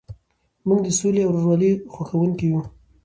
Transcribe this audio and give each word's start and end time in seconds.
موږ 0.67 0.79
د 0.83 0.87
سولې 0.99 1.21
او 1.25 1.31
ورورولۍ 1.33 1.71
غوښتونکي 1.93 2.45
یو. 2.51 2.59